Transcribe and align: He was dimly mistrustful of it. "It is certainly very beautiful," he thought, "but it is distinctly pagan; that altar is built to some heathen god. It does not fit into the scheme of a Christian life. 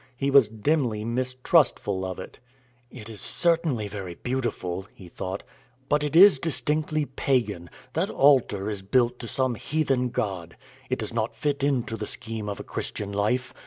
He 0.17 0.31
was 0.31 0.49
dimly 0.49 1.05
mistrustful 1.05 2.03
of 2.05 2.17
it. 2.17 2.39
"It 2.89 3.07
is 3.07 3.21
certainly 3.21 3.87
very 3.87 4.15
beautiful," 4.15 4.87
he 4.95 5.07
thought, 5.07 5.43
"but 5.89 6.03
it 6.03 6.15
is 6.15 6.39
distinctly 6.39 7.05
pagan; 7.05 7.69
that 7.93 8.09
altar 8.09 8.67
is 8.67 8.81
built 8.81 9.19
to 9.19 9.27
some 9.27 9.53
heathen 9.53 10.09
god. 10.09 10.57
It 10.89 10.97
does 10.97 11.13
not 11.13 11.35
fit 11.35 11.63
into 11.63 11.97
the 11.97 12.07
scheme 12.07 12.49
of 12.49 12.59
a 12.59 12.63
Christian 12.63 13.11
life. 13.11 13.53